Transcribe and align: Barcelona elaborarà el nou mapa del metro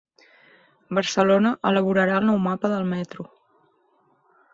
Barcelona 0.99 1.51
elaborarà 1.71 2.15
el 2.21 2.25
nou 2.31 2.39
mapa 2.47 2.71
del 2.73 2.89
metro 2.95 3.27